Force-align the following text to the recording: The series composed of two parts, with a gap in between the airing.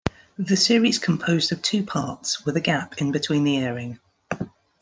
The 0.39 0.55
series 0.57 0.97
composed 0.97 1.51
of 1.51 1.61
two 1.61 1.83
parts, 1.85 2.43
with 2.43 2.57
a 2.57 2.59
gap 2.59 2.97
in 2.99 3.11
between 3.11 3.43
the 3.43 3.57
airing. 3.59 3.99